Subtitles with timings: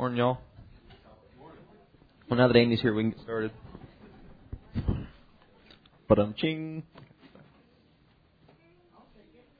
[0.00, 0.38] Morning, y'all.
[2.30, 3.50] Well, now that Amy's here, we can get started.
[6.08, 6.84] But um, ching.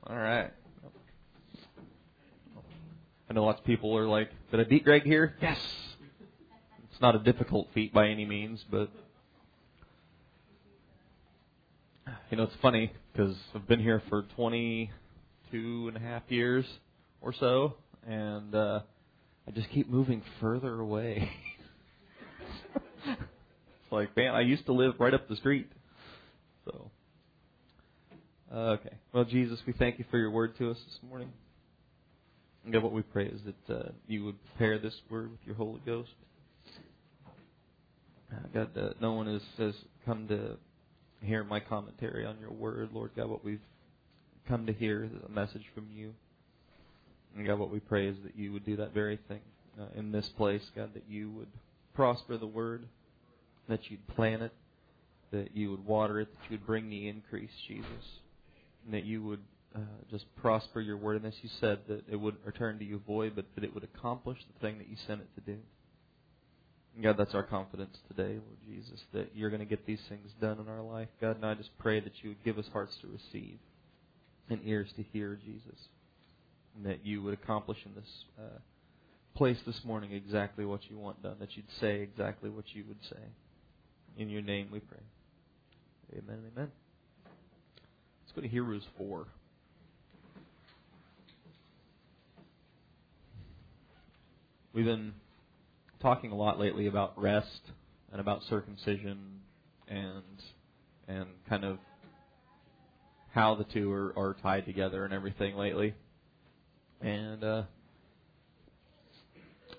[0.07, 0.51] All right.
[3.29, 5.59] I know lots of people are like, "Did I beat Greg here?" Yes.
[6.91, 8.89] It's not a difficult feat by any means, but
[12.31, 16.65] you know it's funny because I've been here for 22 and a half years
[17.21, 17.75] or so,
[18.07, 18.81] and uh,
[19.51, 21.29] I just keep moving further away.
[23.09, 25.69] it's like, man, I used to live right up the street.
[26.65, 26.89] So,
[28.55, 28.95] okay.
[29.13, 31.33] Well, Jesus, we thank you for your word to us this morning.
[32.63, 35.57] And God, what we pray is that uh, you would prepare this word with your
[35.57, 36.11] Holy Ghost.
[38.33, 39.75] Uh, God, uh, no one has, has
[40.07, 40.59] come to
[41.27, 43.29] hear my commentary on your word, Lord God.
[43.29, 43.59] What we've
[44.47, 46.13] come to hear is a message from you.
[47.37, 49.41] And God, what we pray is that you would do that very thing
[49.81, 51.49] uh, in this place, God, that you would
[51.95, 52.87] prosper the word,
[53.69, 54.53] that you'd plant it,
[55.33, 57.87] that you would water it, that you would bring the increase, Jesus,
[58.85, 59.41] and that you would
[59.77, 61.17] uh, just prosper your word.
[61.17, 63.85] And as you said, that it wouldn't return to you void, but that it would
[63.85, 65.59] accomplish the thing that you sent it to do.
[66.95, 70.33] And God, that's our confidence today, Lord Jesus, that you're going to get these things
[70.41, 71.09] done in our life.
[71.21, 73.59] God, and I just pray that you would give us hearts to receive
[74.49, 75.79] and ears to hear, Jesus,
[76.77, 78.59] and that you would accomplish in this uh,
[79.35, 83.03] place this morning exactly what you want done, that you'd say exactly what you would
[83.09, 83.21] say.
[84.17, 84.99] In your name we pray.
[86.13, 86.71] Amen amen.
[88.23, 89.27] Let's go to Hebrews 4.
[94.73, 95.15] We've been
[96.01, 97.61] talking a lot lately about rest
[98.13, 99.41] and about circumcision
[99.89, 100.23] and
[101.09, 101.79] and kind of
[103.33, 105.95] how the two are, are tied together and everything lately.
[107.01, 107.63] And uh,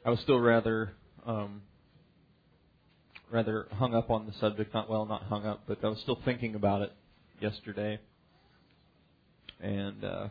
[0.03, 0.91] I was still rather
[1.25, 1.61] um,
[3.31, 4.73] rather hung up on the subject.
[4.73, 6.91] Not well, not hung up, but I was still thinking about it
[7.40, 8.00] yesterday,
[9.59, 10.28] and uh,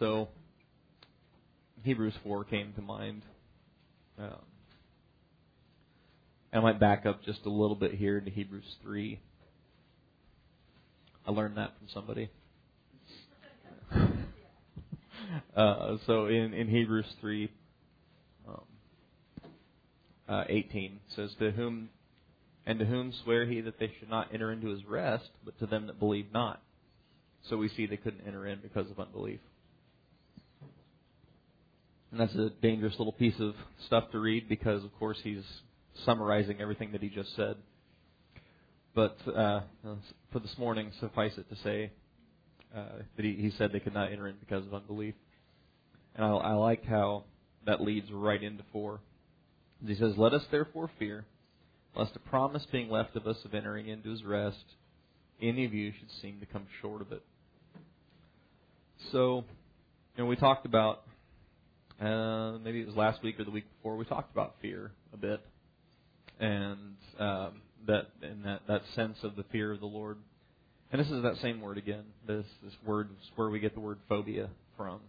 [0.00, 0.28] so
[1.84, 3.22] Hebrews four came to mind.
[4.18, 4.32] Um,
[6.52, 9.20] I might back up just a little bit here to Hebrews three.
[11.24, 12.28] I learned that from somebody.
[15.56, 17.50] uh, so in, in Hebrews 3,
[18.48, 18.62] um,
[20.28, 21.88] uh, 18 says, "To whom
[22.66, 25.66] and to whom swear he that they should not enter into his rest, but to
[25.66, 26.60] them that believe not."
[27.48, 29.40] So we see they couldn't enter in because of unbelief.
[32.10, 33.54] And that's a dangerous little piece of
[33.86, 35.44] stuff to read because, of course, he's
[36.04, 37.56] summarizing everything that he just said.
[38.94, 39.60] But uh,
[40.32, 41.90] for this morning, suffice it to say
[42.74, 45.14] uh, that he, he said they could not enter in because of unbelief.
[46.14, 47.24] And I, I like how
[47.66, 49.00] that leads right into four.
[49.84, 51.24] He says, Let us therefore fear,
[51.94, 54.64] lest a promise being left of us of entering into his rest,
[55.40, 57.22] any of you should seem to come short of it.
[59.12, 59.44] So,
[60.16, 61.02] you know, we talked about,
[62.00, 65.16] uh, maybe it was last week or the week before, we talked about fear a
[65.16, 65.40] bit.
[66.40, 70.18] And um, that and that, that sense of the fear of the Lord.
[70.92, 72.04] And this is that same word again.
[72.26, 75.00] This this word is where we get the word phobia from.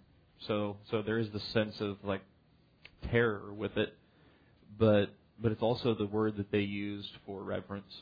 [0.47, 2.21] So so there is the sense of like
[3.11, 3.93] terror with it,
[4.79, 5.07] but
[5.39, 8.01] but it's also the word that they used for reverence.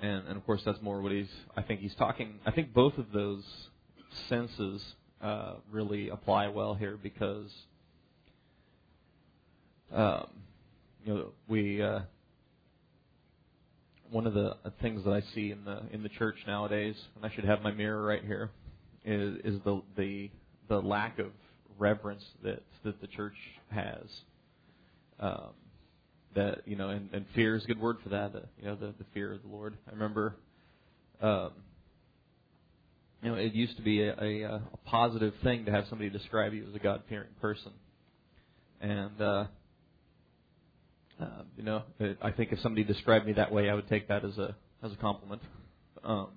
[0.00, 2.98] And and of course that's more what he's I think he's talking I think both
[2.98, 3.44] of those
[4.28, 4.82] senses
[5.22, 7.50] uh, really apply well here because
[9.92, 10.26] um,
[11.04, 12.00] you know we uh,
[14.10, 17.34] one of the things that I see in the in the church nowadays, and I
[17.34, 18.50] should have my mirror right here,
[19.04, 20.30] is is the the
[20.68, 21.28] the lack of
[21.78, 23.36] reverence that that the church
[23.70, 24.04] has.
[25.18, 25.50] Um,
[26.34, 28.34] that you know, and, and fear is a good word for that.
[28.34, 29.76] Uh, you know, the the fear of the Lord.
[29.88, 30.36] I remember,
[31.20, 31.50] um,
[33.22, 36.52] you know, it used to be a, a, a positive thing to have somebody describe
[36.52, 37.72] you as a God fearing person,
[38.80, 39.44] and uh,
[41.20, 41.82] uh, you know,
[42.20, 44.92] I think if somebody described me that way, I would take that as a as
[44.92, 45.42] a compliment.
[46.04, 46.28] Um,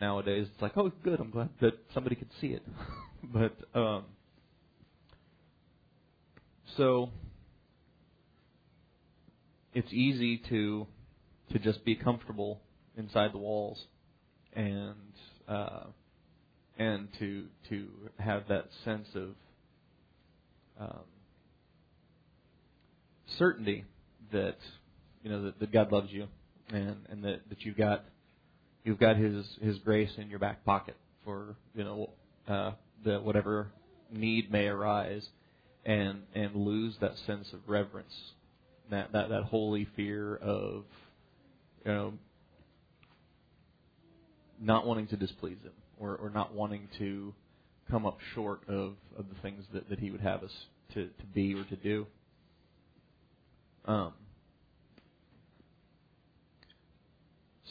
[0.00, 2.62] nowadays, it's like, oh, good, I'm glad that somebody could see it.
[3.24, 4.04] but um,
[6.76, 7.10] so
[9.74, 10.86] it's easy to
[11.52, 12.60] to just be comfortable
[12.96, 13.84] inside the walls
[14.54, 14.94] and
[15.48, 15.84] uh,
[16.78, 17.88] and to to
[18.18, 19.30] have that sense of
[20.80, 21.04] um,
[23.38, 23.84] certainty
[24.32, 24.56] that
[25.22, 26.26] you know that, that God loves you
[26.70, 28.04] and and that that you've got
[28.84, 32.10] you've got His His grace in your back pocket for you know
[32.48, 32.72] uh,
[33.04, 33.68] the whatever
[34.10, 35.26] need may arise,
[35.84, 38.14] and and lose that sense of reverence,
[38.90, 40.84] that that that holy fear of,
[41.84, 42.12] you know,
[44.60, 47.34] not wanting to displease him or or not wanting to
[47.90, 50.52] come up short of of the things that that he would have us
[50.94, 52.06] to to be or to do.
[53.84, 54.12] Um.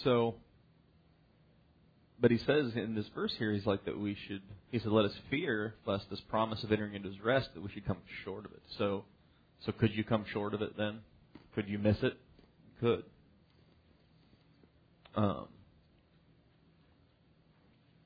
[0.03, 0.35] So
[2.21, 4.43] but he says in this verse here, he's like that we should.
[4.71, 7.69] He said, "Let us fear lest this promise of entering into His rest that we
[7.69, 9.05] should come short of it." So,
[9.65, 10.99] so could you come short of it then?
[11.55, 12.15] Could you miss it?
[12.79, 13.03] Could.
[15.15, 15.47] Um,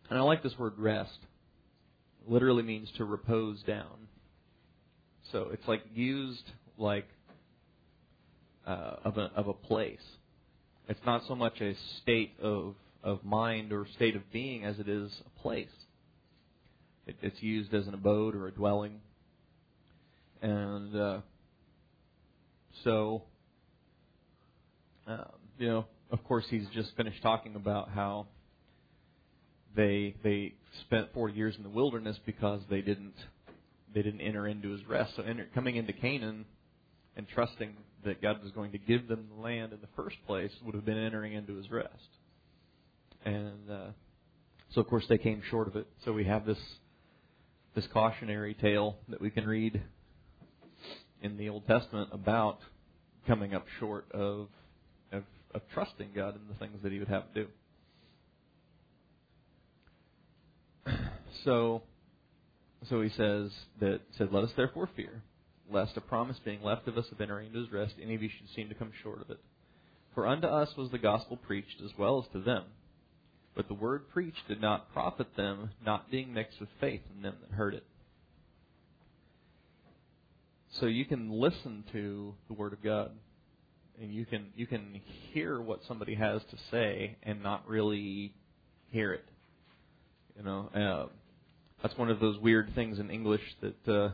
[0.09, 1.17] and I like this word rest.
[2.21, 4.07] It literally means to repose down.
[5.33, 7.07] So it's like used like
[8.65, 9.99] uh, of a of a place.
[10.87, 14.89] It's not so much a state of of mind or state of being as it
[14.89, 15.67] is a place.
[17.07, 18.99] It, it's used as an abode or a dwelling.
[20.41, 21.19] And uh,
[22.83, 23.23] so,
[25.07, 25.25] um,
[25.57, 28.27] you know, of course, he's just finished talking about how
[29.75, 33.15] they they spent 40 years in the wilderness because they didn't
[33.93, 35.13] they didn't enter into his rest.
[35.15, 36.45] So enter, coming into Canaan
[37.15, 37.73] and trusting
[38.05, 40.85] that God was going to give them the land in the first place would have
[40.85, 42.09] been entering into his rest
[43.25, 43.87] and uh,
[44.73, 45.87] so of course they came short of it.
[46.05, 46.59] So we have this
[47.75, 49.81] this cautionary tale that we can read
[51.21, 52.59] in the Old Testament about
[53.27, 54.47] coming up short of
[55.11, 55.23] of,
[55.53, 57.47] of trusting God in the things that He would have to do.
[61.43, 61.83] So,
[62.89, 65.21] so he says that said, "Let us therefore fear,
[65.69, 68.29] lest a promise being left of us of entering into His rest, any of you
[68.29, 69.39] should seem to come short of it.
[70.13, 72.63] For unto us was the gospel preached as well as to them."
[73.55, 77.35] But the word preached did not profit them, not being mixed with faith in them
[77.41, 77.85] that heard it.
[80.71, 83.11] So you can listen to the word of God,
[84.01, 84.99] and you can you can
[85.31, 88.33] hear what somebody has to say and not really
[88.91, 89.23] hear it.
[90.37, 91.09] You know, uh,
[91.81, 94.11] that's one of those weird things in English that uh,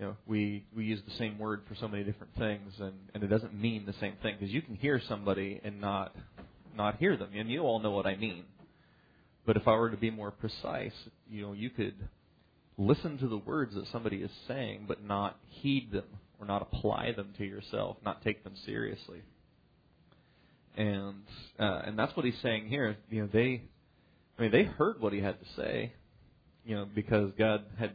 [0.00, 3.22] you know we we use the same word for so many different things, and and
[3.22, 6.16] it doesn't mean the same thing because you can hear somebody and not
[6.74, 7.30] not hear them.
[7.34, 8.44] And you all know what I mean.
[9.46, 10.92] But if I were to be more precise,
[11.28, 11.94] you know, you could
[12.78, 16.04] listen to the words that somebody is saying, but not heed them
[16.38, 19.22] or not apply them to yourself, not take them seriously.
[20.76, 21.24] And
[21.58, 22.96] uh, and that's what he's saying here.
[23.10, 23.62] You know, they,
[24.38, 25.92] I mean, they heard what he had to say,
[26.64, 27.92] you know, because God had,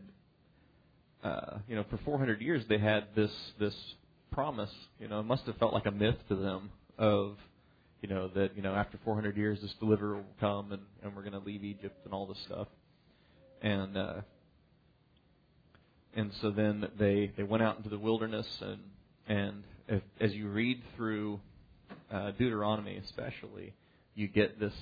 [1.26, 3.76] uh, you know, for 400 years they had this this
[4.32, 4.72] promise.
[5.00, 7.38] You know, it must have felt like a myth to them of
[8.02, 11.24] you know that you know after 400 years this deliverer will come and and we're
[11.24, 12.68] going to leave Egypt and all this stuff
[13.64, 14.22] and uh
[16.16, 18.80] and so then they they went out into the wilderness and
[19.28, 21.40] and if, as you read through
[22.12, 23.74] uh, Deuteronomy especially
[24.14, 24.74] you get this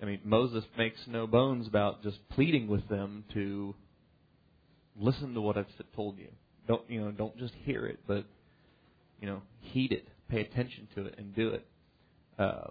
[0.00, 3.74] I mean Moses makes no bones about just pleading with them to
[4.98, 6.28] listen to what I've told you
[6.66, 8.24] don't you know don't just hear it but
[9.20, 11.66] you know heed it pay attention to it and do it
[12.38, 12.68] uh,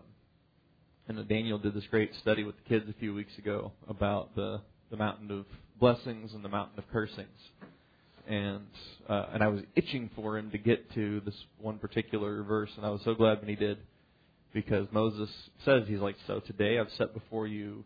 [1.08, 4.62] and Daniel did this great study with the kids a few weeks ago about the
[4.92, 5.46] the mountain of
[5.80, 7.28] blessings and the mountain of cursings.
[8.28, 8.66] And
[9.08, 12.86] uh, and I was itching for him to get to this one particular verse, and
[12.86, 13.78] I was so glad when he did,
[14.52, 15.30] because Moses
[15.64, 17.84] says he's like, so today I've set before you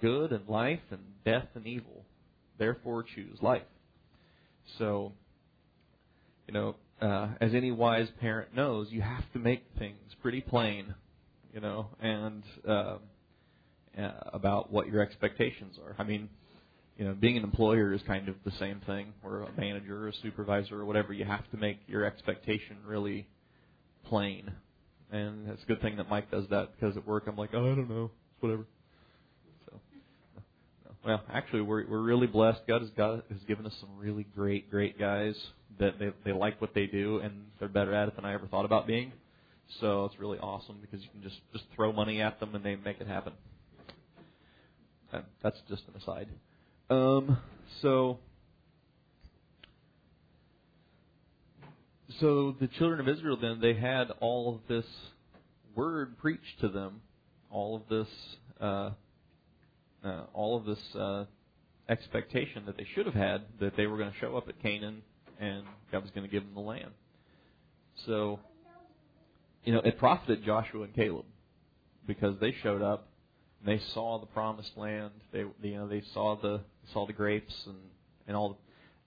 [0.00, 2.04] good and life and death and evil.
[2.58, 3.62] Therefore choose life.
[4.78, 5.12] So,
[6.46, 10.94] you know, uh, as any wise parent knows, you have to make things pretty plain
[11.52, 12.96] you know, and uh,
[13.98, 15.94] uh, about what your expectations are.
[15.98, 16.28] I mean,
[16.96, 20.08] you know, being an employer is kind of the same thing, or a manager, or
[20.08, 21.12] a supervisor, or whatever.
[21.12, 23.28] You have to make your expectation really
[24.04, 24.52] plain,
[25.10, 27.72] and it's a good thing that Mike does that because at work I'm like, oh,
[27.72, 28.66] I don't know, it's whatever.
[31.04, 32.60] Well, actually, we're we're really blessed.
[32.68, 35.34] God has got has given us some really great, great guys
[35.80, 38.46] that they they like what they do and they're better at it than I ever
[38.46, 39.12] thought about being.
[39.80, 42.76] So it's really awesome because you can just just throw money at them and they
[42.76, 43.32] make it happen.
[45.12, 46.28] And that's just an aside.
[46.88, 47.38] Um,
[47.80, 48.18] so
[52.20, 54.86] so the children of Israel then they had all of this
[55.74, 57.00] word preached to them,
[57.50, 58.08] all of this
[58.60, 58.90] uh,
[60.04, 61.24] uh, all of this uh,
[61.88, 65.02] expectation that they should have had that they were going to show up at Canaan
[65.40, 66.90] and God was going to give them the land.
[68.06, 68.40] So
[69.64, 71.24] you know, it profited Joshua and Caleb
[72.06, 73.08] because they showed up
[73.64, 75.12] and they saw the promised land.
[75.32, 76.60] They, you know, they saw the
[76.92, 77.78] saw the grapes and
[78.26, 78.58] and all.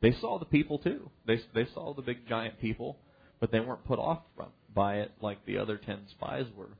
[0.02, 1.10] They saw the people too.
[1.25, 2.98] They they saw the big giant people,
[3.40, 6.78] but they weren't put off from, by it like the other ten spies were.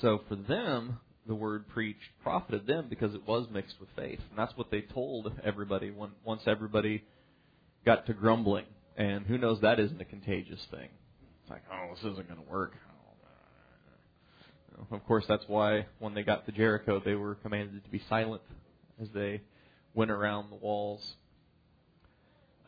[0.00, 4.38] So for them, the word preached profited them because it was mixed with faith, and
[4.38, 7.04] that's what they told everybody when once everybody
[7.84, 8.66] got to grumbling.
[8.96, 10.88] And who knows that isn't a contagious thing.
[11.42, 12.74] It's like, oh, this isn't going to work.
[14.90, 18.42] Of course, that's why when they got to Jericho, they were commanded to be silent
[19.00, 19.40] as they
[19.94, 21.14] went around the walls.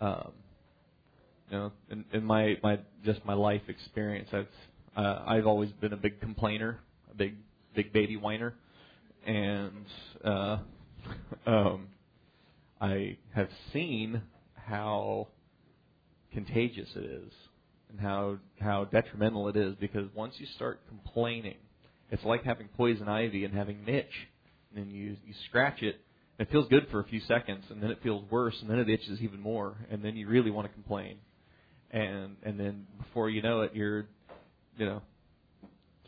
[0.00, 0.32] Um,
[1.50, 4.48] you know, in, in my my just my life experience, I've
[4.96, 7.36] uh, I've always been a big complainer, a big
[7.76, 8.54] big baby whiner,
[9.26, 9.86] and
[10.24, 10.58] uh,
[11.46, 11.88] um,
[12.80, 14.22] I have seen
[14.54, 15.28] how
[16.32, 17.32] contagious it is
[17.90, 21.56] and how how detrimental it is because once you start complaining
[22.10, 24.12] it's like having poison ivy and having itch.
[24.70, 26.00] And then you you scratch it,
[26.38, 28.78] and it feels good for a few seconds, and then it feels worse, and then
[28.78, 31.18] it itches even more, and then you really want to complain.
[31.90, 34.06] And and then before you know it, you're,
[34.76, 35.02] you know,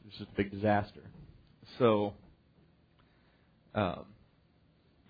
[0.06, 1.00] it's just a big disaster.
[1.78, 2.14] So,
[3.74, 4.04] um,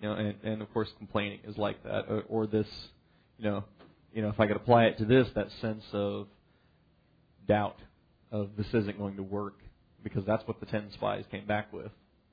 [0.01, 2.67] you know, and and of course complaining is like that, or, or this,
[3.37, 3.63] you know,
[4.13, 6.27] you know, if I could apply it to this, that sense of
[7.47, 7.77] doubt
[8.31, 9.55] of this isn't going to work
[10.03, 11.91] because that's what the ten spies came back with.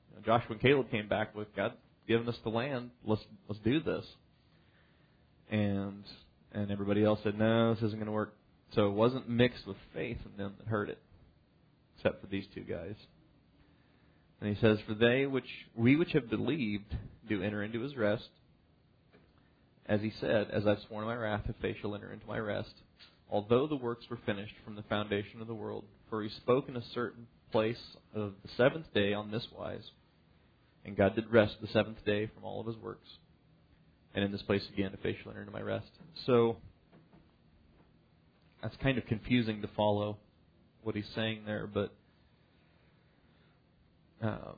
[0.09, 1.73] You know, Joshua and Caleb came back with God
[2.07, 2.91] given us the land.
[3.03, 4.05] Let's let's do this.
[5.49, 6.03] And
[6.51, 8.33] and everybody else said no, this isn't going to work.
[8.73, 10.99] So it wasn't mixed with faith in them that heard it,
[11.97, 12.95] except for these two guys.
[14.39, 16.95] And he says, "For they which we which have believed
[17.27, 18.29] do enter into his rest."
[19.85, 22.37] As he said, "As I've sworn in my wrath, if they shall enter into my
[22.37, 22.73] rest."
[23.29, 26.77] Although the works were finished from the foundation of the world, for he spoke in
[26.77, 29.91] a certain place of the seventh day on this wise.
[30.85, 33.17] And God did rest the seventh day from all of his works.
[34.13, 35.91] And in this place again, to shall enter into my rest.
[36.25, 36.57] So,
[38.61, 40.17] that's kind of confusing to follow
[40.83, 41.93] what he's saying there, but
[44.21, 44.55] um,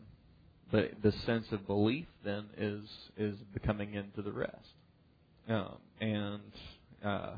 [0.71, 2.83] but the sense of belief then is
[3.17, 4.55] is becoming into the rest,
[5.49, 6.41] um, and
[7.03, 7.31] uh,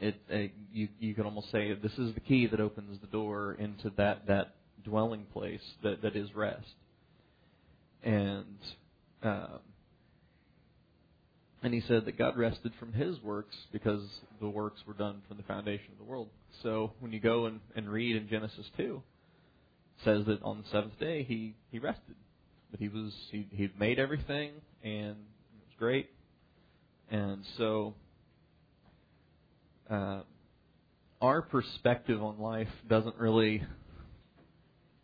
[0.00, 3.56] it, it you you can almost say this is the key that opens the door
[3.58, 4.54] into that that
[4.84, 6.74] dwelling place that that is rest
[8.02, 8.58] and
[9.22, 9.58] um,
[11.62, 14.02] and he said that God rested from his works because
[14.40, 16.28] the works were done from the foundation of the world.
[16.62, 19.17] So when you go and, and read in Genesis two, it
[20.04, 22.14] says that on the seventh day he, he rested.
[22.70, 24.52] But he was he he'd made everything
[24.82, 26.10] and it was great.
[27.10, 27.94] And so
[29.90, 30.20] uh,
[31.20, 33.62] our perspective on life doesn't really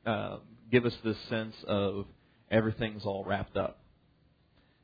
[0.04, 0.38] uh,
[0.70, 2.06] give us this sense of
[2.50, 3.78] everything's all wrapped up.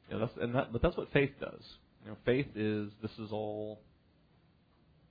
[0.08, 1.62] You know, that's, and that, but that's what faith does.
[2.04, 3.80] You know, faith is this is all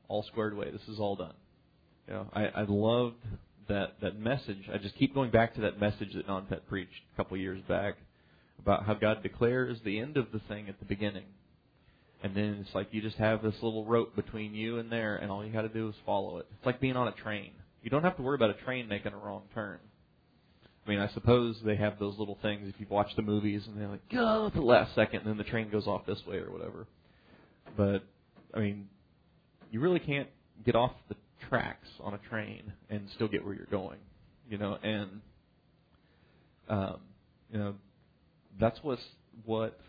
[0.07, 0.71] all squared away.
[0.71, 1.35] This is all done.
[2.07, 3.23] You know, I, I loved
[3.69, 4.69] that that message.
[4.73, 7.95] I just keep going back to that message that Non-Pet preached a couple years back
[8.59, 11.25] about how God declares the end of the thing at the beginning
[12.23, 15.31] and then it's like you just have this little rope between you and there, and
[15.31, 16.47] all you got to do is follow it.
[16.57, 17.51] It's like being on a train.
[17.81, 19.79] You don't have to worry about a train making a wrong turn.
[20.85, 23.79] I mean, I suppose they have those little things if you've watched the movies, and
[23.79, 26.37] they're like, go at the last second, and then the train goes off this way
[26.37, 26.87] or whatever.
[27.77, 28.03] But
[28.53, 28.89] I mean,
[29.71, 30.27] you really can't
[30.65, 31.15] get off the
[31.47, 33.99] tracks on a train and still get where you're going,
[34.49, 34.77] you know.
[34.81, 35.21] And
[36.67, 36.97] um,
[37.51, 37.75] you know,
[38.59, 39.01] that's what's
[39.45, 39.79] what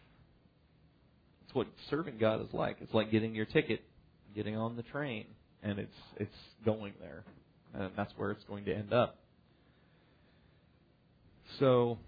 [1.45, 2.76] it's what serving God is like.
[2.80, 3.83] It's like getting your ticket,
[4.35, 5.26] getting on the train,
[5.62, 6.30] and it's it's
[6.64, 7.25] going there,
[7.75, 9.16] and that's where it's going to end up.
[11.59, 11.99] So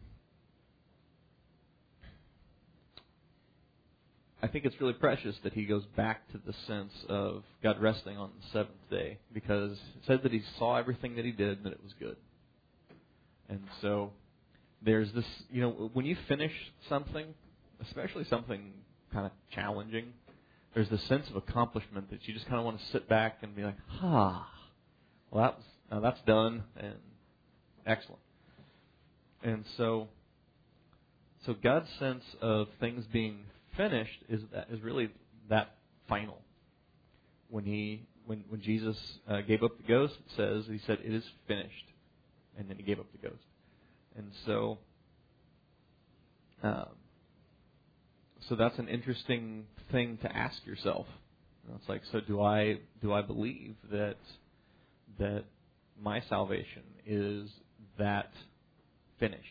[4.42, 8.16] I think it's really precious that he goes back to the sense of God resting
[8.18, 11.66] on the seventh day because it said that he saw everything that he did and
[11.66, 12.16] that it was good.
[13.48, 14.10] And so
[14.84, 16.52] there's this, you know, when you finish
[16.88, 17.26] something,
[17.86, 18.72] especially something
[19.12, 20.06] kind of challenging,
[20.74, 23.54] there's this sense of accomplishment that you just kind of want to sit back and
[23.54, 24.48] be like, ah,
[25.30, 26.94] well, that was, uh, that's done and
[27.86, 28.22] excellent.
[29.44, 30.08] And so,
[31.46, 33.44] so God's sense of things being
[33.76, 35.10] finished is that is really
[35.48, 35.74] that
[36.08, 36.38] final.
[37.48, 38.96] When he when when Jesus
[39.28, 41.86] uh, gave up the ghost, it says he said it is finished,
[42.58, 43.42] and then he gave up the ghost.
[44.16, 44.78] And so,
[46.62, 46.88] um,
[48.48, 51.06] so that's an interesting thing to ask yourself.
[51.74, 54.16] it's like, so do I do I believe that
[55.18, 55.44] that
[56.00, 57.50] my salvation is
[57.98, 58.32] that
[59.18, 59.42] finished?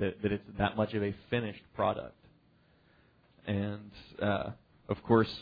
[0.00, 2.16] That that it's that much of a finished product?
[3.46, 4.50] And uh,
[4.88, 5.32] of course,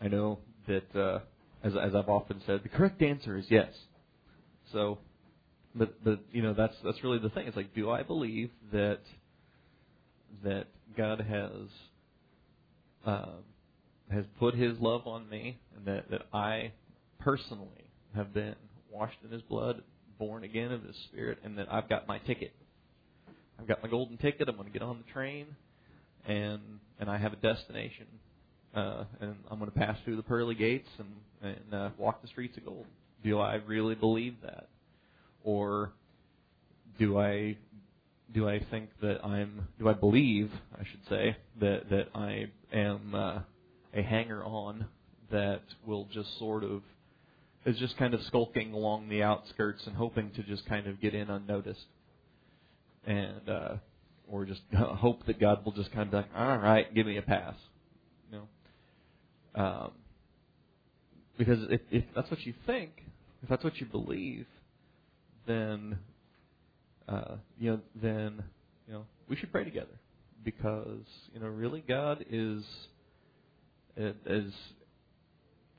[0.00, 1.20] I know that uh,
[1.62, 3.72] as as I've often said, the correct answer is yes.
[4.72, 4.98] So,
[5.74, 7.46] but but you know that's that's really the thing.
[7.46, 9.00] It's like, do I believe that
[10.44, 11.68] that God has
[13.04, 13.36] uh,
[14.10, 16.72] has put His love on me, and that that I
[17.20, 18.56] personally have been
[18.90, 19.82] washed in His blood,
[20.18, 22.52] born again of His Spirit, and that I've got my ticket.
[23.58, 24.48] I've got my golden ticket.
[24.48, 25.46] I'm going to get on the train,
[26.26, 26.60] and
[26.98, 28.06] and I have a destination,
[28.74, 31.08] uh, and I'm going to pass through the pearly gates and
[31.42, 32.86] and uh, walk the streets of gold.
[33.22, 34.68] Do I really believe that,
[35.44, 35.92] or
[36.98, 37.56] do I
[38.32, 43.14] do I think that I'm do I believe I should say that that I am
[43.14, 43.40] uh,
[43.94, 44.86] a hanger on
[45.30, 46.82] that will just sort of
[47.64, 51.14] is just kind of skulking along the outskirts and hoping to just kind of get
[51.14, 51.86] in unnoticed
[53.04, 53.74] and uh
[54.28, 57.16] or just hope that God will just kind of be like, all right, give me
[57.16, 57.54] a pass,
[58.30, 59.62] you know.
[59.62, 59.90] Um,
[61.38, 62.90] because if, if that's what you think,
[63.42, 64.46] if that's what you believe,
[65.46, 65.98] then
[67.08, 68.42] uh, you know, then
[68.86, 69.98] you know we should pray together
[70.44, 72.64] because you know really God is
[73.96, 74.52] is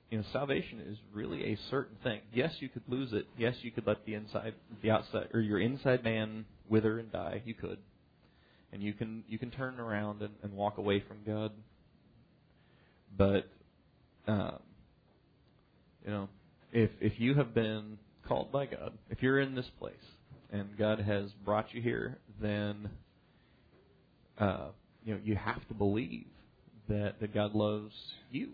[0.09, 2.21] you know salvation is really a certain thing.
[2.33, 3.27] Yes, you could lose it.
[3.37, 7.41] Yes, you could let the inside, the outside, or your inside man wither and die.
[7.45, 7.77] You could,
[8.71, 11.51] and you can you can turn around and, and walk away from God.
[13.17, 13.47] But
[14.27, 14.59] um,
[16.05, 16.29] you know,
[16.71, 17.97] if if you have been
[18.27, 19.95] called by God, if you're in this place
[20.51, 22.89] and God has brought you here, then
[24.37, 24.67] uh,
[25.03, 26.27] you know you have to believe
[26.89, 27.93] that that God loves
[28.31, 28.49] you,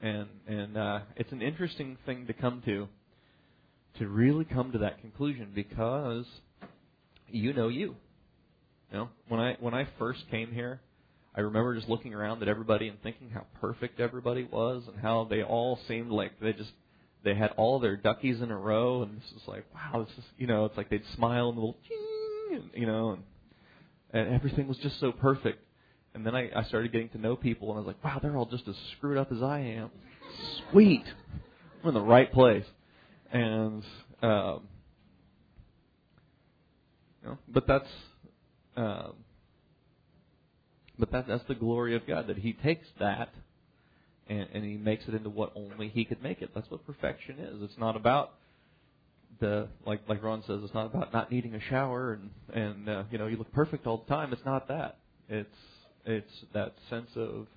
[0.00, 2.88] and and uh, it's an interesting thing to come to,
[3.98, 6.26] to really come to that conclusion because
[7.28, 7.96] you know you.
[8.90, 10.80] You know, when I when I first came here,
[11.34, 15.26] I remember just looking around at everybody and thinking how perfect everybody was and how
[15.30, 16.72] they all seemed like they just
[17.22, 20.24] they had all their duckies in a row, and this was like, wow, this is,
[20.38, 21.76] you know, it's like they'd smile and a little,
[22.50, 23.22] and, you know, and,
[24.12, 25.62] and everything was just so perfect.
[26.14, 28.36] And then I, I started getting to know people, and I was like, wow, they're
[28.36, 29.90] all just as screwed up as I am.
[30.70, 31.04] Sweet,
[31.82, 32.64] I'm in the right place.
[33.32, 33.84] And,
[34.22, 34.66] um,
[37.22, 37.88] you know, but that's,
[38.80, 39.12] um,
[40.98, 43.30] but that that's the glory of God that He takes that
[44.30, 46.50] and, and he makes it into what only he could make it.
[46.54, 47.62] That's what perfection is.
[47.62, 48.34] It's not about
[49.40, 50.60] the like like Ron says.
[50.62, 53.86] It's not about not needing a shower and and uh, you know you look perfect
[53.86, 54.32] all the time.
[54.32, 54.98] It's not that.
[55.28, 55.48] It's
[56.06, 57.48] it's that sense of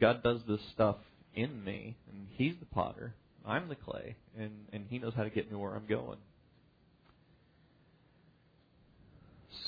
[0.00, 0.96] God does this stuff
[1.34, 3.14] in me, and He's the potter.
[3.46, 6.18] I'm the clay, and and He knows how to get me where I'm going.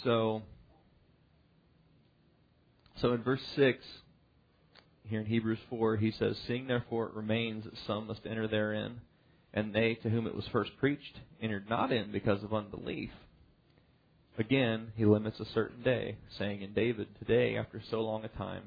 [0.05, 0.42] So,
[3.03, 3.85] so in verse six,
[5.09, 9.01] here in Hebrews 4, he says, Seeing therefore it remains that some must enter therein,
[9.53, 13.11] and they to whom it was first preached entered not in because of unbelief.
[14.38, 18.62] Again, he limits a certain day, saying in David, Today, after so long a time,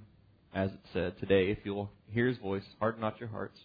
[0.54, 3.58] as it said, Today, if you will hear his voice, harden not your hearts.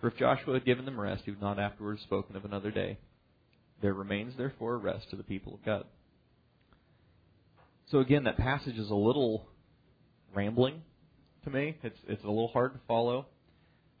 [0.00, 2.98] For if Joshua had given them rest, he would not afterwards spoken of another day.
[3.80, 5.84] There remains therefore a rest to the people of God.
[7.90, 9.46] So again, that passage is a little
[10.34, 10.82] rambling
[11.44, 11.76] to me.
[11.82, 13.26] It's it's a little hard to follow.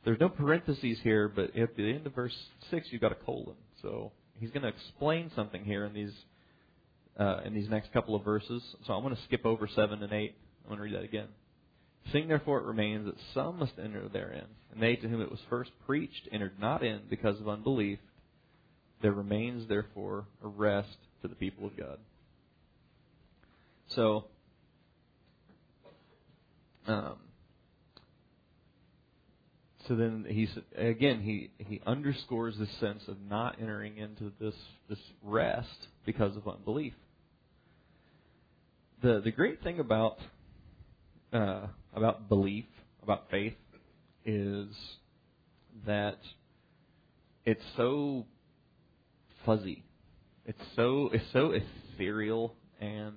[0.04, 2.36] There's no parentheses here, but at the end of verse
[2.70, 3.56] six, you've got a colon.
[3.80, 6.12] So he's going to explain something here in these
[7.18, 8.62] uh, in these next couple of verses.
[8.86, 10.34] So I'm going to skip over seven and eight.
[10.64, 11.28] I'm going to read that again.
[12.12, 15.40] Seeing therefore it remains that some must enter therein, and they to whom it was
[15.48, 17.98] first preached entered not in because of unbelief.
[19.00, 21.98] There remains therefore a rest to the people of God.
[23.88, 24.26] So,
[26.86, 27.16] um,
[29.88, 34.54] so then he's again he he underscores this sense of not entering into this
[34.88, 36.94] this rest because of unbelief.
[39.02, 40.16] The the great thing about
[41.32, 42.64] uh, about belief
[43.02, 43.56] about faith
[44.24, 44.68] is
[45.86, 46.18] that
[47.44, 48.24] it's so
[49.44, 49.84] fuzzy.
[50.46, 53.14] It's so it's so ethereal and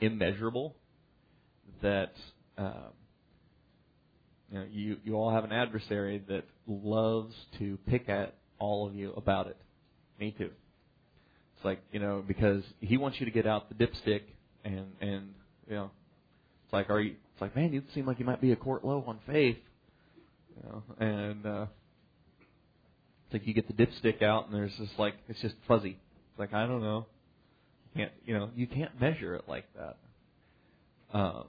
[0.00, 0.74] immeasurable
[1.82, 2.12] that.
[2.56, 2.92] Um,
[4.50, 8.94] you know, you you all have an adversary that loves to pick at all of
[8.94, 9.56] you about it.
[10.20, 10.50] Me too.
[11.56, 14.22] It's like you know because he wants you to get out the dipstick
[14.64, 15.34] and and
[15.68, 15.90] you know
[16.64, 18.84] it's like are you it's like man you seem like you might be a court
[18.84, 19.56] low on faith
[20.56, 21.66] you know and uh
[23.26, 25.98] it's like you get the dipstick out and there's just like it's just fuzzy
[26.30, 27.06] it's like I don't know
[27.96, 29.96] can't you know you can't measure it like that
[31.16, 31.44] um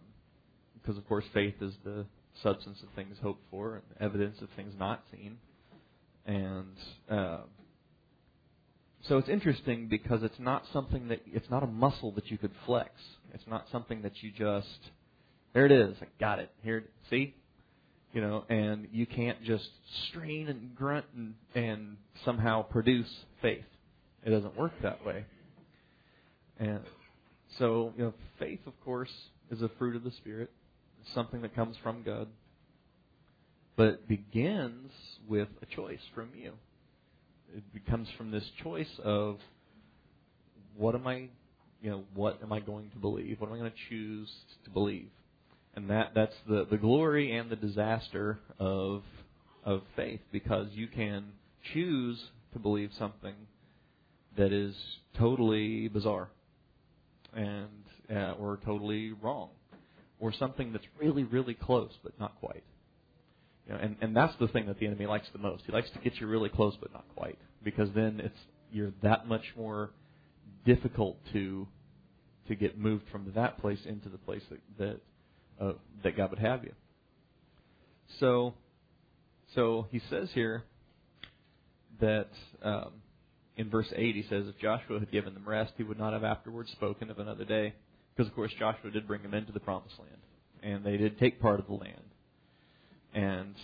[0.86, 2.06] because of course faith is the
[2.43, 5.38] substance of things hoped for and evidence of things not seen.
[6.26, 6.76] And
[7.10, 7.39] uh,
[9.08, 12.52] so it's interesting because it's not something that it's not a muscle that you could
[12.65, 12.91] flex.
[13.34, 14.67] It's not something that you just
[15.54, 15.95] there it is.
[16.02, 16.50] I got it.
[16.63, 17.34] Here, see,
[18.13, 19.69] you know, and you can't just
[20.10, 23.10] strain and grunt and, and somehow produce
[23.41, 23.63] faith.
[24.26, 25.26] It doesn't work that way.
[26.60, 26.82] And
[27.58, 29.12] so, you know, faith, of course,
[29.52, 30.52] is a fruit of the Spirit.
[31.13, 32.28] Something that comes from God.
[33.76, 34.91] But it begins
[35.28, 36.54] with a choice from you.
[37.54, 39.38] It comes from this choice of
[40.76, 41.30] what am I,
[41.82, 43.39] you know, what am I going to believe?
[43.39, 44.30] What am I going to choose
[44.63, 45.10] to believe?
[45.76, 49.04] And that that's the the glory and the disaster of
[49.63, 51.26] of faith because you can
[51.74, 52.20] choose
[52.54, 53.34] to believe something
[54.38, 54.76] that is
[55.18, 56.30] totally bizarre
[57.34, 57.68] and
[58.10, 59.50] uh, or totally wrong
[60.19, 62.63] or something that's really really close but not quite.
[63.67, 65.63] You know, and and that's the thing that the enemy likes the most.
[65.65, 68.39] He likes to get you really close but not quite because then it's
[68.71, 69.91] you're that much more
[70.65, 71.67] difficult to
[72.47, 74.99] to get moved from that place into the place that that
[75.65, 75.73] uh,
[76.04, 76.73] that God would have you.
[78.19, 78.54] So
[79.54, 80.63] so he says here
[81.99, 82.30] that
[82.62, 82.91] um,
[83.58, 86.23] in verse 8, he says, If Joshua had given them rest, he would not have
[86.23, 87.73] afterwards spoken of another day.
[88.15, 90.21] Because, of course, Joshua did bring them into the promised land,
[90.63, 92.01] and they did take part of the land.
[93.13, 93.56] And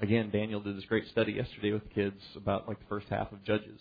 [0.00, 3.32] again, Daniel did this great study yesterday with the kids about like the first half
[3.32, 3.80] of Judges,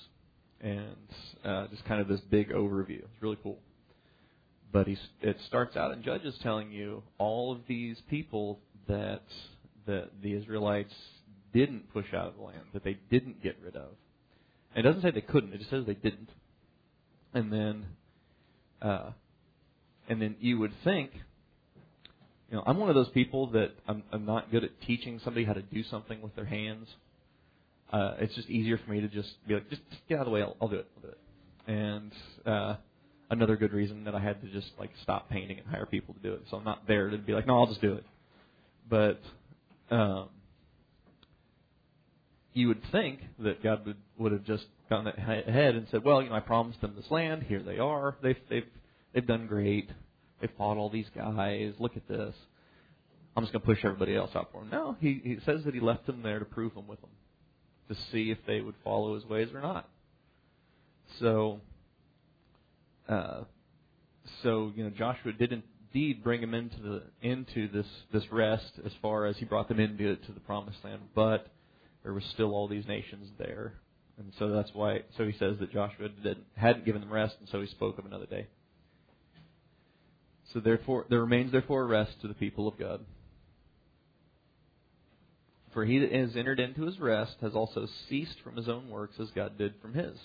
[0.61, 0.95] and
[1.43, 2.99] uh, just kind of this big overview.
[2.99, 3.59] It's really cool.
[4.71, 9.23] But he, it starts out in Judges telling you all of these people that
[9.87, 10.93] that the Israelites
[11.53, 13.89] didn't push out of the land, that they didn't get rid of
[14.75, 16.29] And it doesn't say they couldn't; it just says they didn't.
[17.33, 17.85] And then,
[18.81, 19.11] uh,
[20.09, 21.11] and then you would think,
[22.49, 25.45] you know, I'm one of those people that I'm, I'm not good at teaching somebody
[25.45, 26.87] how to do something with their hands.
[27.93, 30.25] Uh, it's just easier for me to just be like, just, just get out of
[30.25, 30.41] the way.
[30.41, 30.87] I'll, I'll do it.
[30.97, 31.17] I'll do it.
[31.71, 32.11] And
[32.45, 32.75] uh,
[33.29, 36.19] another good reason that I had to just like stop painting and hire people to
[36.19, 36.41] do it.
[36.49, 38.03] So I'm not there to be like, no, I'll just do it.
[38.89, 39.21] But
[39.91, 40.29] um,
[42.53, 46.29] you would think that God would would have just gone ahead and said, "Well, you
[46.29, 47.43] know, I promised them this land.
[47.43, 48.15] Here they are.
[48.23, 48.65] They've they've
[49.13, 49.89] they've done great.
[50.39, 51.73] They've fought all these guys.
[51.79, 52.35] Look at this.
[53.35, 54.69] I'm just going to push everybody else out for him.
[54.69, 57.09] No, he he says that he left them there to prove them with them,
[57.89, 59.87] to see if they would follow his ways or not.
[61.19, 61.61] So,
[63.07, 63.43] uh,
[64.43, 65.51] so you know, Joshua did
[65.93, 69.79] indeed bring them into the into this this rest as far as he brought them
[69.79, 71.47] into to the promised land, but
[72.03, 73.73] there was still all these nations there.
[74.17, 77.47] And so that's why, so he says that Joshua didn't, hadn't given them rest, and
[77.47, 78.47] so he spoke of another day.
[80.53, 83.05] So therefore, there remains therefore a rest to the people of God.
[85.73, 89.15] For he that has entered into his rest has also ceased from his own works
[89.19, 90.17] as God did from his.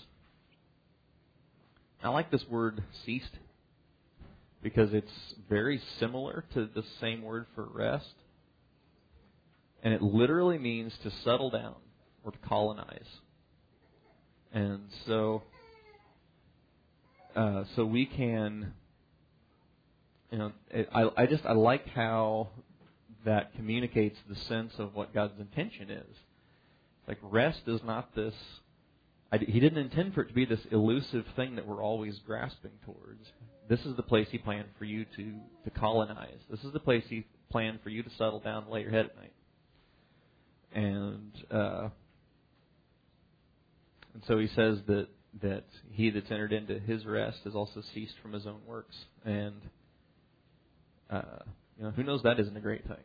[2.03, 3.37] I like this word ceased
[4.63, 5.11] because it's
[5.47, 8.13] very similar to the same word for rest
[9.85, 11.75] and it literally means to settle down
[12.23, 13.05] or to colonize.
[14.51, 15.43] And so,
[17.35, 18.73] uh, so we can,
[20.35, 22.49] you know, it, I, I just I like how
[23.23, 26.17] that communicates the sense of what God's intention is.
[27.07, 28.33] Like rest is not this.
[29.31, 32.71] I, he didn't intend for it to be this elusive thing that we're always grasping
[32.83, 33.25] towards.
[33.69, 36.41] This is the place He planned for you to to colonize.
[36.51, 39.05] This is the place He planned for you to settle down and lay your head
[39.05, 39.31] at night
[40.73, 41.87] and uh,
[44.13, 45.07] and so he says that
[45.41, 49.61] that he that's entered into his rest has also ceased from his own works, and
[51.09, 51.21] uh,
[51.77, 53.03] you know who knows that isn't a great thing.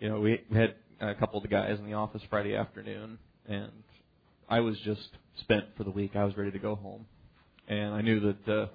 [0.00, 3.72] You know, we had a couple of the guys in the office Friday afternoon, and
[4.48, 5.08] I was just
[5.40, 6.16] spent for the week.
[6.16, 7.06] I was ready to go home,
[7.68, 8.66] and I knew that uh,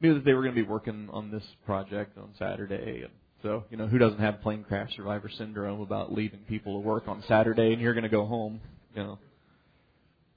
[0.00, 3.64] knew that they were going to be working on this project on Saturday, and so,
[3.70, 7.22] you know, who doesn't have plane crash survivor syndrome about leaving people to work on
[7.28, 8.60] Saturday and you're going to go home?
[8.94, 9.18] You know,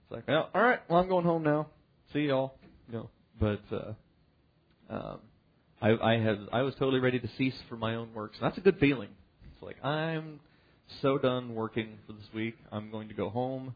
[0.03, 1.67] it's like, well, all right, well, I'm going home now.
[2.13, 2.53] See y'all.
[2.87, 3.93] You know, but uh,
[4.93, 5.19] um,
[5.81, 8.57] I, I had I was totally ready to cease for my own works, and that's
[8.57, 9.09] a good feeling.
[9.53, 10.39] It's like I'm
[11.01, 12.55] so done working for this week.
[12.71, 13.75] I'm going to go home.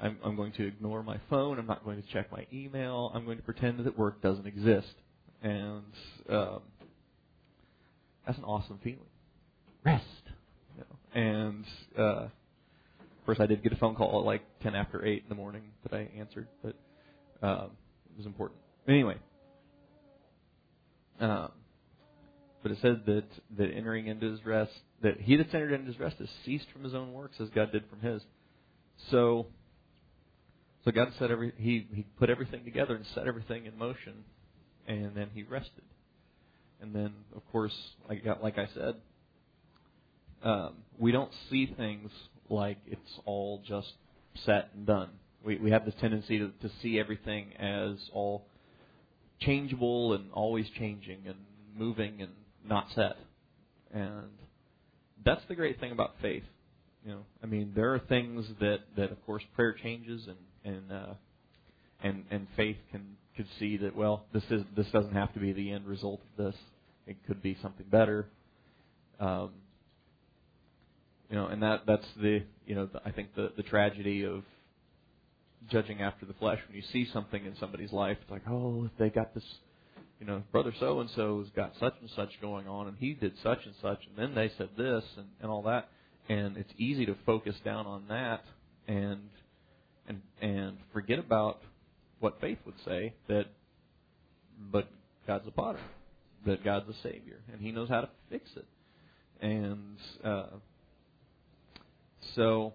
[0.00, 1.58] I'm, I'm going to ignore my phone.
[1.58, 3.12] I'm not going to check my email.
[3.14, 4.94] I'm going to pretend that work doesn't exist.
[5.42, 5.82] And
[6.30, 6.60] um,
[8.26, 9.00] that's an awesome feeling.
[9.84, 10.04] Rest.
[10.76, 11.20] You know?
[11.20, 11.64] And
[11.98, 12.28] uh,
[13.26, 15.62] first, I did get a phone call at like ten after eight in the morning
[15.82, 16.74] that I answered, but
[17.42, 17.70] um,
[18.10, 18.58] it was important.
[18.88, 19.16] Anyway,
[21.20, 21.52] um,
[22.62, 23.24] but it said that
[23.56, 26.84] that entering into his rest, that he that's entered into his rest has ceased from
[26.84, 28.22] his own works as God did from his.
[29.10, 29.46] So,
[30.84, 34.24] so God set every he he put everything together and set everything in motion,
[34.86, 35.84] and then he rested.
[36.82, 37.74] And then, of course,
[38.08, 38.94] like like I said,
[40.42, 42.10] um, we don't see things
[42.48, 43.92] like it's all just
[44.44, 45.10] set and done.
[45.44, 48.44] We we have this tendency to, to see everything as all
[49.40, 51.36] changeable and always changing and
[51.76, 52.32] moving and
[52.66, 53.16] not set.
[53.92, 54.28] And
[55.24, 56.44] that's the great thing about faith.
[57.04, 60.92] You know, I mean, there are things that that of course prayer changes and and
[60.92, 61.14] uh,
[62.02, 65.52] and and faith can could see that well, this is this doesn't have to be
[65.52, 66.60] the end result of this.
[67.06, 68.26] It could be something better.
[69.18, 69.50] Um,
[71.30, 74.42] you know, and that that's the you know the, I think the the tragedy of
[75.68, 78.18] judging after the flesh when you see something in somebody's life.
[78.22, 79.44] It's like, oh, if they got this,
[80.18, 83.32] you know, brother so and so's got such and such going on, and he did
[83.42, 85.88] such and such, and then they said this and and all that,
[86.28, 88.42] and it's easy to focus down on that
[88.88, 89.28] and
[90.08, 91.60] and and forget about
[92.20, 93.46] what faith would say that,
[94.70, 94.88] but
[95.26, 95.80] God's a potter,
[96.46, 98.66] that God's a savior, and He knows how to fix it,
[99.40, 100.46] and uh,
[102.34, 102.72] so,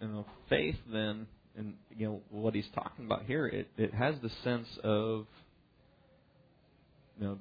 [0.00, 4.14] you know, faith then, and you know what he's talking about here, it it has
[4.22, 5.26] the sense of,
[7.18, 7.38] you know,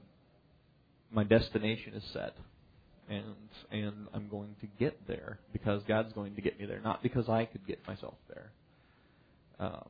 [1.12, 2.36] my destination is set,
[3.10, 3.24] and
[3.72, 7.28] and I'm going to get there because God's going to get me there, not because
[7.30, 8.52] I could get myself there.
[9.60, 9.90] Um,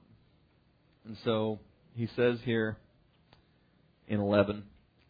[1.05, 1.59] and so
[1.95, 2.77] he says here
[4.07, 4.63] in 11,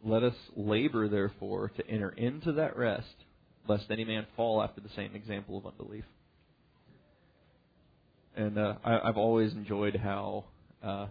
[0.04, 3.16] let us labor therefore to enter into that rest
[3.68, 6.04] lest any man fall after the same example of unbelief.
[8.36, 10.46] And uh, I, I've always enjoyed how
[10.84, 11.08] uh,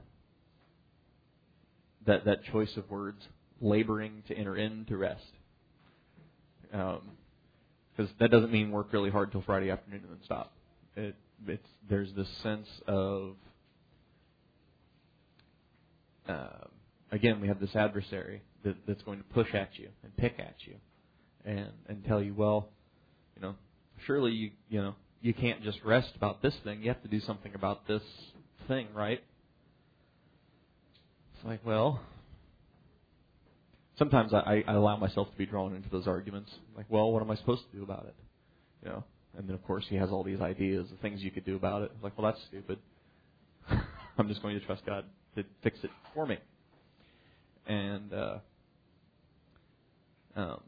[2.07, 3.23] that that choice of words,
[3.61, 5.23] laboring to enter into rest,
[6.71, 7.01] because
[7.99, 10.53] um, that doesn't mean work really hard till Friday afternoon and then stop.
[10.97, 11.15] It,
[11.47, 13.37] it's there's this sense of
[16.29, 16.67] uh,
[17.13, 20.57] again we have this adversary that, that's going to push at you and pick at
[20.61, 20.75] you
[21.45, 22.69] and and tell you, well,
[23.37, 23.55] you know,
[24.07, 26.83] surely you you know you can't just rest about this thing.
[26.83, 28.03] You have to do something about this
[28.67, 29.23] thing, right?
[31.35, 32.01] It's like, well,
[33.97, 36.51] sometimes I, I allow myself to be drawn into those arguments.
[36.77, 38.15] Like, well, what am I supposed to do about it?
[38.85, 39.05] You know,
[39.39, 41.83] and then of course he has all these ideas of things you could do about
[41.83, 41.93] it.
[42.03, 42.79] Like, well, that's stupid.
[44.19, 45.05] I'm just going to trust God
[45.37, 46.39] to fix it for me.
[47.67, 48.39] And uh,
[50.35, 50.61] um,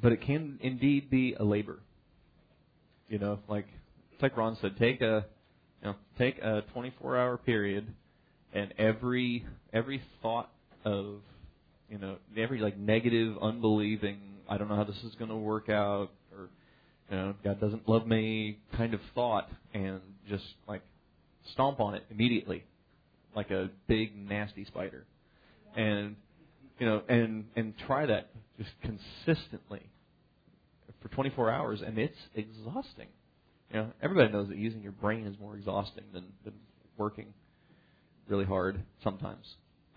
[0.00, 1.80] but it can indeed be a labor.
[3.10, 3.66] You know, like
[4.22, 5.26] like Ron said, take a
[5.82, 7.92] you know, take a 24-hour period,
[8.54, 10.48] and every every thought
[10.84, 11.16] of
[11.88, 15.68] you know every like negative, unbelieving, I don't know how this is going to work
[15.68, 16.50] out, or
[17.10, 20.82] you know, God doesn't love me kind of thought, and just like
[21.52, 22.62] stomp on it immediately,
[23.34, 25.04] like a big nasty spider,
[25.74, 26.14] and
[26.78, 29.89] you know, and and try that just consistently
[31.02, 33.08] for 24 hours, and it's exhausting.
[33.70, 36.54] You know, everybody knows that using your brain is more exhausting than than
[36.96, 37.32] working
[38.28, 39.46] really hard sometimes,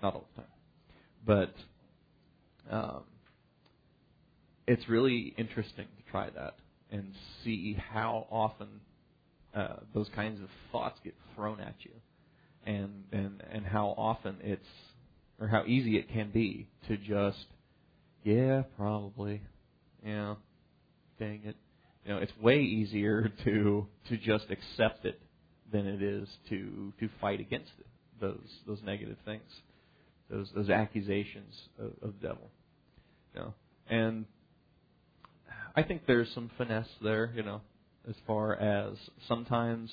[0.01, 0.51] not all the time,
[1.25, 1.53] but
[2.71, 3.03] um,
[4.67, 6.55] it's really interesting to try that
[6.91, 7.13] and
[7.43, 8.67] see how often
[9.55, 11.91] uh, those kinds of thoughts get thrown at you,
[12.65, 14.65] and and and how often it's
[15.39, 17.45] or how easy it can be to just,
[18.23, 19.41] yeah, probably,
[20.05, 20.35] yeah,
[21.23, 21.55] dang it.
[22.05, 25.19] You know, it's way easier to to just accept it
[25.71, 27.87] than it is to to fight against it,
[28.19, 29.49] those those negative things,
[30.29, 32.49] those those accusations of, of the devil.
[33.33, 33.53] You know,
[33.89, 34.25] and
[35.75, 37.31] I think there's some finesse there.
[37.35, 37.61] You know,
[38.07, 39.91] as far as sometimes,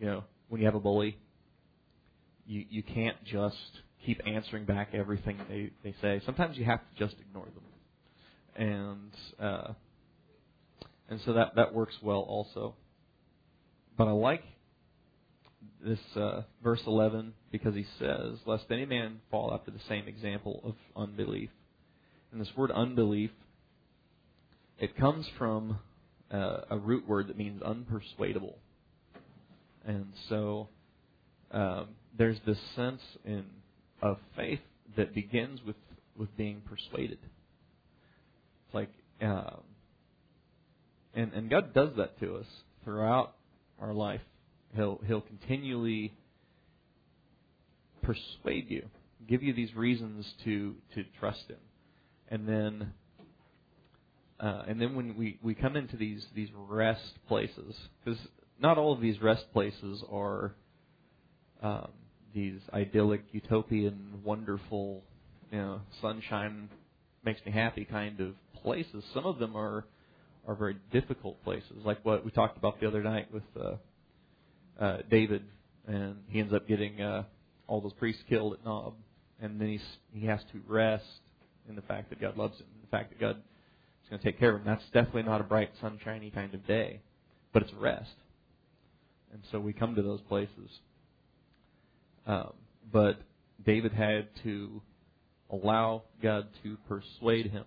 [0.00, 1.16] you know, when you have a bully,
[2.46, 3.56] you you can't just
[4.04, 6.20] keep answering back everything they they say.
[6.26, 9.72] Sometimes you have to just ignore them, and uh,
[11.12, 12.74] and so that that works well also.
[13.98, 14.42] But I like
[15.84, 20.60] this uh, verse 11 because he says, "Lest any man fall after the same example
[20.64, 21.50] of unbelief."
[22.32, 23.30] And this word unbelief,
[24.78, 25.78] it comes from
[26.32, 28.54] uh, a root word that means unpersuadable,
[29.84, 30.68] and so
[31.50, 33.44] um, there's this sense in
[34.00, 34.60] of faith
[34.96, 35.76] that begins with
[36.16, 37.18] with being persuaded.
[38.66, 39.60] It's like, um,
[41.14, 42.46] and and God does that to us
[42.84, 43.34] throughout
[43.80, 44.20] our life.
[44.74, 46.12] He'll He'll continually
[48.02, 48.86] persuade you,
[49.28, 51.58] give you these reasons to to trust Him,
[52.28, 52.92] and then
[54.40, 58.18] uh, and then when we, we come into these these rest places, because
[58.60, 60.54] not all of these rest places are
[61.62, 61.88] um,
[62.34, 65.02] these idyllic, utopian, wonderful,
[65.50, 66.68] you know, sunshine
[67.24, 69.04] makes me happy kind of places.
[69.14, 69.84] Some of them are
[70.46, 73.76] are very difficult places, like what we talked about the other night with uh,
[74.82, 75.44] uh, David,
[75.86, 77.24] and he ends up getting uh,
[77.68, 78.94] all those priests killed at Nob,
[79.40, 79.80] and then he's
[80.12, 81.04] he has to rest
[81.68, 84.38] in the fact that God loves him, the fact that God is going to take
[84.38, 84.66] care of him.
[84.66, 87.00] That's definitely not a bright, sunshiny kind of day,
[87.52, 88.10] but it's rest,
[89.32, 90.70] and so we come to those places.
[92.26, 92.52] Um,
[92.92, 93.20] but
[93.64, 94.82] David had to
[95.50, 97.64] allow God to persuade him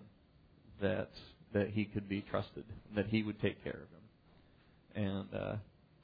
[0.80, 1.10] that
[1.58, 2.64] that he could be trusted,
[2.94, 3.80] that he would take care
[4.94, 5.56] of him, and uh,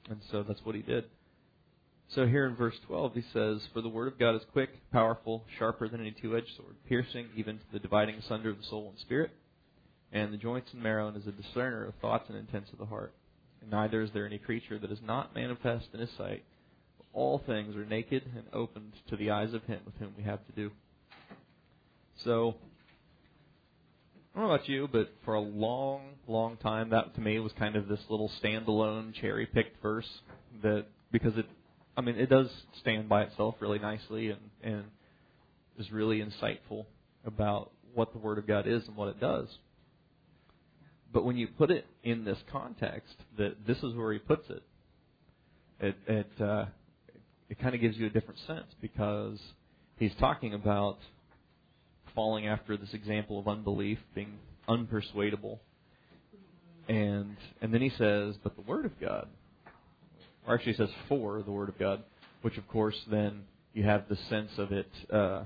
[0.09, 1.05] and so that's what he did.
[2.09, 5.45] So here in verse 12, he says, "For the word of God is quick, powerful,
[5.57, 8.99] sharper than any two-edged sword, piercing even to the dividing asunder of the soul and
[8.99, 9.31] spirit,
[10.11, 12.85] and the joints and marrow, and is a discerner of thoughts and intents of the
[12.85, 13.13] heart.
[13.61, 16.43] And neither is there any creature that is not manifest in his sight."
[17.13, 20.45] all things are naked and opened to the eyes of him with whom we have
[20.47, 20.71] to do.
[22.23, 22.55] So,
[24.33, 27.51] I don't know about you, but for a long, long time, that to me was
[27.59, 30.09] kind of this little standalone cherry picked verse
[30.63, 31.45] that because it,
[31.95, 32.49] I mean, it does
[32.81, 34.83] stand by itself really nicely and and
[35.77, 36.85] is really insightful
[37.25, 39.47] about what the Word of God is and what it does.
[41.11, 44.63] But when you put it in this context, that this is where he puts it,
[45.79, 46.65] it, it uh,
[47.49, 49.39] it kind of gives you a different sense because
[49.97, 50.97] he's talking about
[52.15, 55.59] falling after this example of unbelief, being unpersuadable.
[56.87, 59.27] And and then he says, but the word of God.
[60.45, 62.03] Or actually says for the word of God,
[62.41, 65.45] which of course then you have the sense of it uh,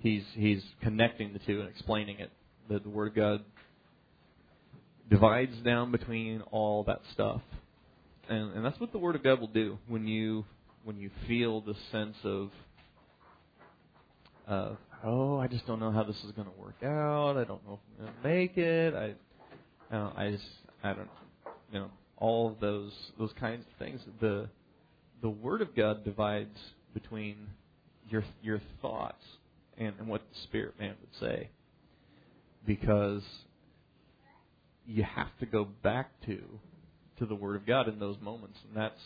[0.00, 2.30] he's he's connecting the two and explaining it.
[2.68, 3.44] That the word of God
[5.10, 7.42] divides down between all that stuff.
[8.28, 10.44] And, and that's what the Word of God will do when you
[10.84, 12.50] when you feel the sense of
[14.46, 17.36] uh, oh, I just don't know how this is going to work out.
[17.36, 18.94] I don't know if I'm going to make it.
[18.94, 20.44] I, uh, I just,
[20.82, 21.08] I don't,
[21.72, 24.00] you know, all of those those kinds of things.
[24.20, 24.48] The
[25.22, 26.58] the Word of God divides
[26.92, 27.36] between
[28.08, 29.24] your your thoughts
[29.76, 31.48] and, and what the Spirit man would say,
[32.66, 33.22] because
[34.86, 36.42] you have to go back to
[37.18, 39.00] to the Word of God in those moments, and that's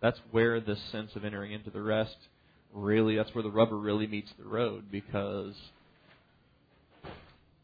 [0.00, 2.16] that's where this sense of entering into the rest
[2.72, 5.54] really that's where the rubber really meets the road because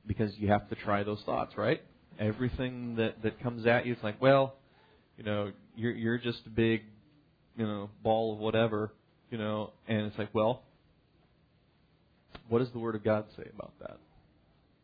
[0.06, 1.82] because you have to try those thoughts, right?
[2.18, 4.54] Everything that that comes at you, it's like, well,
[5.16, 6.82] you know, you're you're just a big,
[7.56, 8.92] you know, ball of whatever,
[9.30, 10.62] you know, and it's like, well,
[12.48, 13.98] what does the Word of God say about that?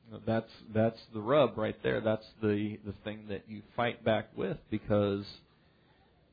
[0.07, 2.01] You know, that's that's the rub right there.
[2.01, 5.25] That's the the thing that you fight back with because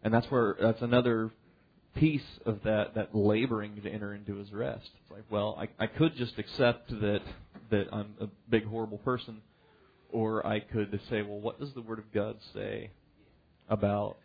[0.03, 1.31] and that's where that's another
[1.95, 4.89] piece of that that laboring to enter into his rest.
[5.01, 7.21] It's like, well, I, I could just accept that
[7.69, 9.41] that I'm a big horrible person,
[10.11, 12.91] or I could say, well, what does the Word of God say
[13.69, 14.17] about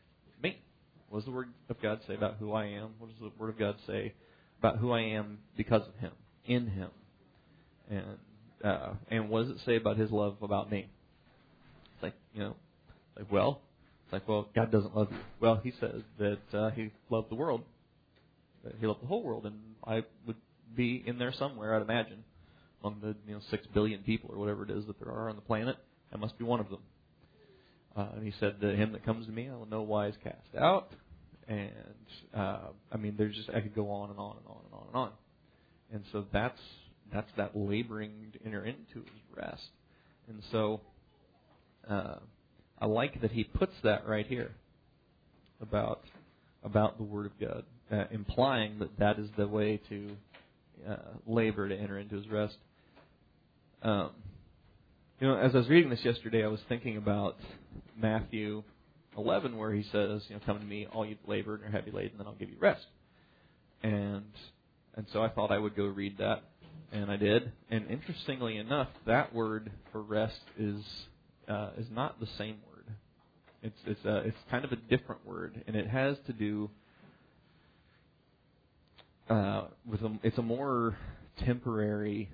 [0.43, 0.59] me?
[1.09, 2.91] What does the Word of God say about who I am?
[2.99, 4.15] What does the Word of God say
[4.59, 6.13] about who I am because of Him,
[6.47, 6.91] in Him,
[7.91, 8.05] and
[8.65, 10.89] uh, and what does it say about His love about me?
[11.95, 12.57] It's like you know,
[13.17, 13.61] like well,
[14.07, 15.19] it's like, well, God doesn't love you.
[15.41, 17.63] Well, He says that uh, He loved the world.
[18.63, 20.37] That he loved the whole world, and I would
[20.77, 22.25] be in there somewhere, I'd imagine,
[22.83, 25.35] among the you know six billion people or whatever it is that there are on
[25.35, 25.77] the planet.
[26.13, 26.81] I must be one of them.
[27.97, 30.57] Uh, and He said, "To him that comes to me, I will no wise cast
[30.57, 30.91] out."
[31.49, 31.71] And
[32.35, 32.59] uh,
[32.93, 34.97] I mean, there's just I could go on and on and on and on and
[34.97, 35.11] on.
[35.93, 36.61] And so that's
[37.13, 39.69] that's that laboring to enter into his rest.
[40.29, 40.81] And so
[41.89, 42.17] uh,
[42.79, 44.53] I like that he puts that right here
[45.61, 46.03] about
[46.63, 50.11] about the Word of God, uh, implying that that is the way to
[50.89, 50.97] uh,
[51.27, 52.57] labor to enter into His rest.
[53.83, 54.11] Um,
[55.21, 57.37] you know, as I was reading this yesterday, I was thinking about
[57.97, 58.63] Matthew
[59.17, 61.91] 11, where He says, "You know, come to me, all you labor and are heavy
[61.91, 62.87] laden, and I'll give you rest."
[63.83, 64.25] And
[64.95, 66.43] and so I thought I would go read that,
[66.93, 67.53] and I did.
[67.71, 70.83] And interestingly enough, that word for rest is
[71.49, 72.57] uh, is not the same.
[73.63, 76.71] It's it's a, it's kind of a different word, and it has to do
[79.29, 80.97] uh, with a, it's a more
[81.45, 82.31] temporary,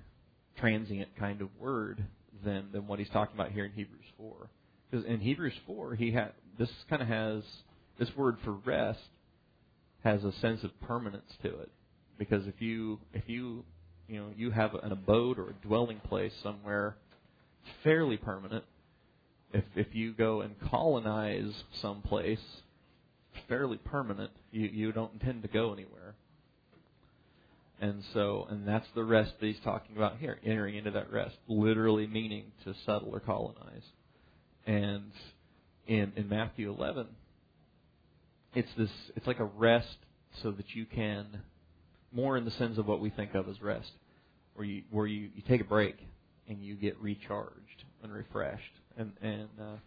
[0.57, 2.03] transient kind of word
[2.43, 4.49] than than what he's talking about here in Hebrews four.
[4.89, 7.43] Because in Hebrews four, he had this kind of has
[7.97, 8.99] this word for rest
[10.03, 11.71] has a sense of permanence to it.
[12.17, 13.63] Because if you if you
[14.07, 16.95] you know you have an abode or a dwelling place somewhere
[17.83, 18.63] fairly permanent.
[19.53, 22.39] If if you go and colonize some place,
[23.47, 24.31] fairly permanent.
[24.51, 26.15] You you don't intend to go anywhere.
[27.79, 31.35] And so, and that's the rest that he's talking about here, entering into that rest,
[31.47, 33.83] literally meaning to settle or colonize.
[34.65, 35.11] And
[35.87, 37.07] in in Matthew 11,
[38.55, 39.97] it's this, it's like a rest
[40.41, 41.25] so that you can,
[42.11, 43.91] more in the sense of what we think of as rest,
[44.55, 45.97] where you where you, you take a break
[46.47, 49.77] and you get recharged and refreshed, and and uh,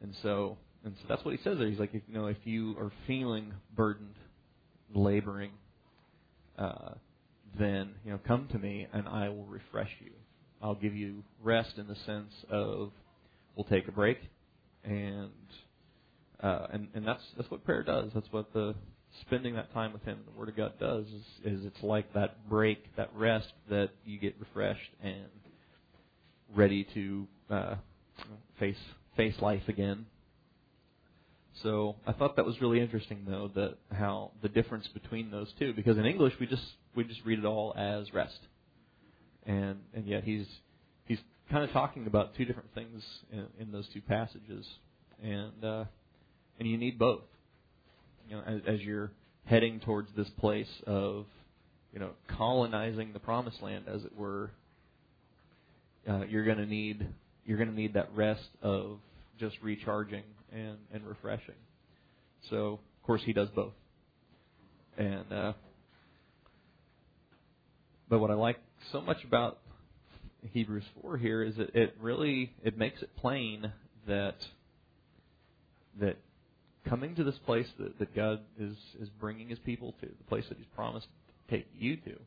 [0.00, 1.68] and so and so that's what he says there.
[1.68, 4.16] He's like, if, you know, if you are feeling burdened,
[4.92, 5.52] laboring,
[6.58, 6.94] uh,
[7.58, 10.10] then you know, come to me and I will refresh you.
[10.60, 12.92] I'll give you rest in the sense of
[13.56, 14.18] we'll take a break,
[14.84, 15.30] and
[16.40, 18.10] uh, and and that's that's what prayer does.
[18.14, 18.74] That's what the
[19.22, 21.06] spending that time with Him, the Word of God does.
[21.06, 21.24] Is,
[21.60, 25.26] is it's like that break, that rest that you get refreshed and
[26.54, 27.74] ready to uh,
[28.58, 28.76] face
[29.16, 30.06] face life again.
[31.62, 35.72] So I thought that was really interesting, though, that how the difference between those two,
[35.74, 36.62] because in English we just
[36.94, 38.38] we just read it all as rest,
[39.46, 40.46] and and yet he's
[41.04, 41.18] he's
[41.50, 44.66] kind of talking about two different things in, in those two passages,
[45.22, 45.84] and uh,
[46.58, 47.22] and you need both.
[48.28, 49.12] You know, as, as you're
[49.44, 51.26] heading towards this place of
[51.92, 54.50] you know colonizing the promised land, as it were,
[56.08, 57.06] uh, you're going to need
[57.44, 58.98] you're going to need that rest of
[59.38, 60.22] just recharging
[60.52, 61.56] and, and refreshing.
[62.50, 63.72] So, of course, he does both.
[64.96, 65.52] And uh,
[68.08, 68.58] but what I like
[68.90, 69.58] so much about
[70.52, 73.72] Hebrews four here is that it really it makes it plain
[74.06, 74.36] that
[75.98, 76.16] that
[76.88, 80.44] coming to this place that, that God is is bringing His people to, the place
[80.48, 82.18] that He's promised to take you to,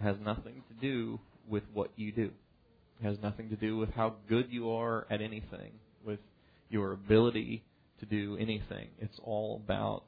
[0.00, 1.18] has nothing to do
[1.48, 2.30] with what you do.
[3.00, 5.72] It has nothing to do with how good you are at anything,
[6.04, 6.20] with
[6.70, 7.62] your ability
[8.00, 8.88] to do anything.
[8.98, 10.04] It's all about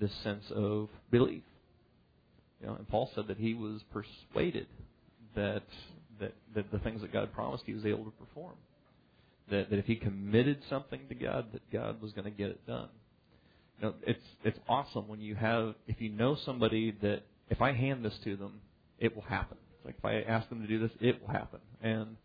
[0.00, 1.42] this sense of belief.
[2.60, 4.66] You know, and Paul said that he was persuaded
[5.34, 5.62] that
[6.20, 8.54] that, that the things that God promised he was able to perform.
[9.50, 12.66] That that if he committed something to God, that God was going to get it
[12.66, 12.88] done.
[13.80, 17.72] You know, it's it's awesome when you have if you know somebody that if I
[17.72, 18.60] hand this to them,
[18.98, 19.58] it will happen.
[19.84, 21.60] It's like if I ask them to do this, it will happen.
[21.82, 22.16] And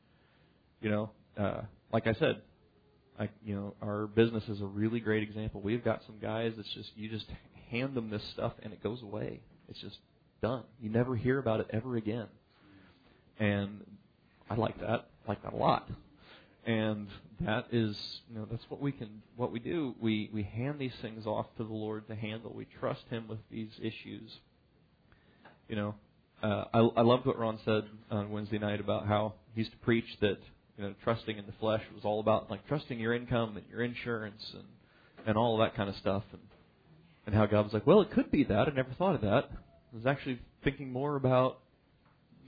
[0.81, 2.41] you know, uh, like I said,
[3.19, 5.61] I, you know, our business is a really great example.
[5.61, 7.25] We've got some guys that's just you just
[7.69, 9.41] hand them this stuff and it goes away.
[9.67, 9.97] It's just
[10.41, 10.63] done.
[10.81, 12.27] You never hear about it ever again.
[13.39, 13.85] And
[14.49, 15.09] I like that.
[15.25, 15.89] I like that a lot.
[16.65, 17.07] And
[17.41, 17.95] that is,
[18.29, 19.95] you know, that's what we can, what we do.
[19.99, 22.53] We we hand these things off to the Lord to handle.
[22.53, 24.31] We trust Him with these issues.
[25.67, 25.95] You know,
[26.43, 29.77] uh, I I loved what Ron said on Wednesday night about how he used to
[29.77, 30.37] preach that
[30.77, 33.83] you know, trusting in the flesh was all about like trusting your income and your
[33.83, 34.63] insurance and
[35.27, 36.41] and all that kind of stuff and
[37.25, 38.67] and how God was like, well, it could be that.
[38.67, 39.49] I never thought of that.
[39.51, 41.59] I was actually thinking more about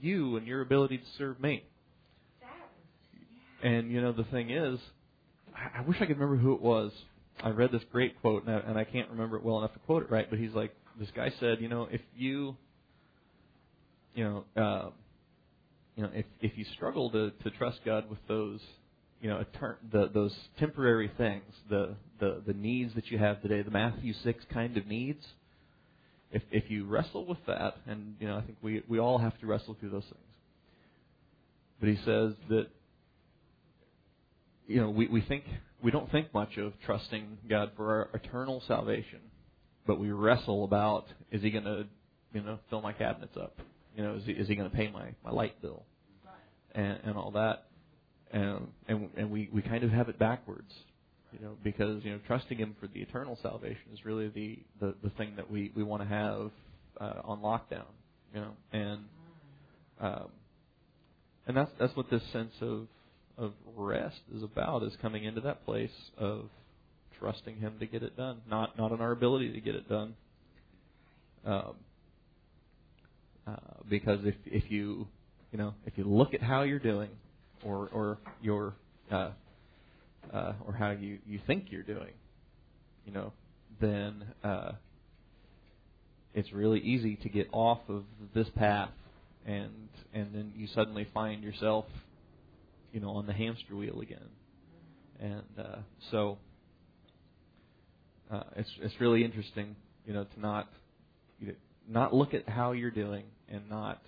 [0.00, 1.62] you and your ability to serve me.
[3.62, 4.80] And you know, the thing is,
[5.54, 6.90] I, I wish I could remember who it was.
[7.42, 9.78] I read this great quote, and I, and I can't remember it well enough to
[9.80, 10.28] quote it right.
[10.28, 12.56] But he's like, this guy said, you know, if you,
[14.14, 14.90] you know, uh,
[15.96, 18.60] you know, if if you struggle to to trust God with those,
[19.20, 23.62] you know, etern- the, those temporary things, the the the needs that you have today,
[23.62, 25.24] the Matthew six kind of needs.
[26.30, 29.38] If if you wrestle with that, and you know, I think we we all have
[29.40, 30.16] to wrestle through those things.
[31.78, 32.68] But he says that
[34.66, 35.44] you know we we think
[35.82, 39.20] we don't think much of trusting God for our eternal salvation,
[39.86, 41.84] but we wrestle about is He going to
[42.32, 43.58] you know fill my cabinets up
[43.96, 45.82] you know, is he, is he going to pay my, my light bill?
[46.74, 47.64] And, and all that.
[48.32, 50.72] And, and, and we, we kind of have it backwards,
[51.32, 54.94] you know, because, you know, trusting him for the eternal salvation is really the, the,
[55.02, 56.50] the thing that we, we want to have
[56.98, 57.84] uh, on lockdown,
[58.34, 59.00] you know, and,
[60.00, 60.28] um,
[61.46, 62.86] and that's, that's what this sense of,
[63.36, 66.46] of rest is about, is coming into that place of
[67.18, 70.14] trusting him to get it done, not, not in our ability to get it done.
[71.44, 71.74] Um,
[73.46, 73.56] uh,
[73.88, 75.06] because if if you
[75.50, 77.10] you know if you look at how you're doing
[77.64, 78.74] or or your
[79.10, 79.30] uh,
[80.32, 82.12] uh, or how you you think you're doing,
[83.04, 83.32] you know,
[83.80, 84.72] then uh,
[86.34, 88.90] it's really easy to get off of this path
[89.46, 91.86] and and then you suddenly find yourself
[92.92, 94.28] you know on the hamster wheel again.
[95.20, 95.78] And uh,
[96.10, 96.38] so
[98.30, 99.76] uh, it's it's really interesting
[100.06, 100.68] you know to not
[101.88, 104.00] not look at how you're doing and not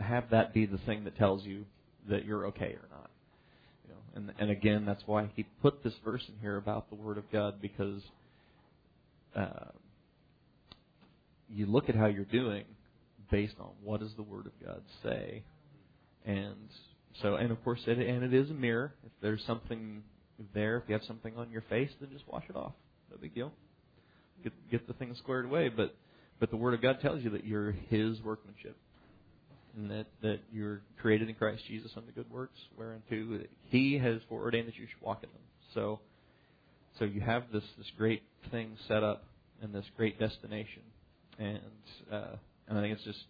[0.00, 1.64] have that be the thing that tells you
[2.08, 3.10] that you're okay or not.
[3.84, 6.96] You know, and and again, that's why he put this verse in here about the
[6.96, 8.02] Word of God because
[9.36, 9.70] uh,
[11.48, 12.64] you look at how you're doing
[13.30, 15.42] based on what does the Word of God say,
[16.24, 16.68] and
[17.22, 18.94] so and of course it and it is a mirror.
[19.04, 20.02] If there's something
[20.54, 22.72] there, if you have something on your face, then just wash it off.
[23.10, 23.52] No big deal.
[24.42, 25.94] Get get the thing squared away, but
[26.40, 28.76] but the Word of God tells you that you're His workmanship
[29.76, 34.68] and that, that you're created in Christ Jesus unto good works, whereunto He has foreordained
[34.68, 35.42] that you should walk in them.
[35.74, 36.00] So,
[36.98, 39.24] so you have this this great thing set up
[39.62, 40.82] and this great destination,
[41.38, 41.60] and
[42.10, 42.36] uh,
[42.68, 43.24] and I think it's just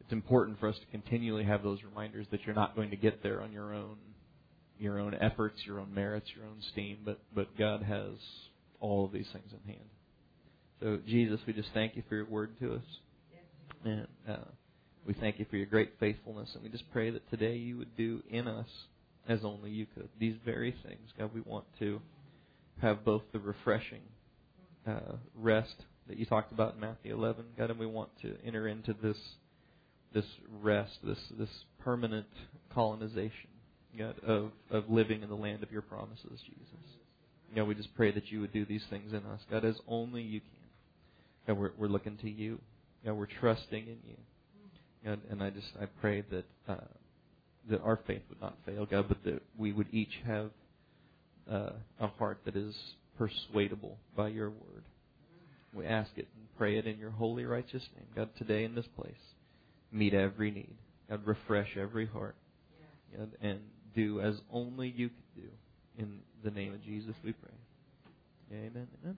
[0.00, 3.22] it's important for us to continually have those reminders that you're not going to get
[3.22, 3.96] there on your own
[4.78, 8.12] your own efforts, your own merits, your own steam, but but God has
[8.80, 9.88] all of these things in hand.
[10.80, 12.84] So Jesus, we just thank you for your word to us,
[13.84, 14.06] and.
[14.28, 14.36] Uh,
[15.06, 17.94] we thank you for your great faithfulness, and we just pray that today you would
[17.96, 18.68] do in us
[19.28, 20.08] as only you could.
[20.18, 22.00] These very things, God, we want to
[22.80, 24.00] have both the refreshing
[24.86, 25.74] uh, rest
[26.08, 29.16] that you talked about in Matthew 11, God, and we want to enter into this
[30.12, 30.24] this
[30.62, 31.48] rest, this this
[31.80, 32.26] permanent
[32.72, 33.50] colonization,
[33.98, 36.93] God, of of living in the land of your promises, Jesus.
[37.54, 40.22] God, we just pray that you would do these things in us, God, as only
[40.22, 40.48] you can.
[41.46, 42.58] God, we're, we're looking to you.
[43.04, 44.16] God, we're trusting in you.
[45.04, 46.76] God, and I just I pray that uh,
[47.68, 50.50] that our faith would not fail, God, but that we would each have
[51.50, 52.74] uh, a heart that is
[53.18, 54.84] persuadable by your word.
[55.74, 58.30] We ask it and pray it in your holy, righteous name, God.
[58.38, 59.12] Today in this place,
[59.92, 60.74] meet every need,
[61.10, 61.26] God.
[61.26, 62.36] Refresh every heart,
[63.16, 63.60] God, and
[63.94, 65.48] do as only you can do.
[65.98, 67.50] In the name of Jesus, we pray.
[68.52, 68.86] Amen.
[69.02, 69.16] Amen.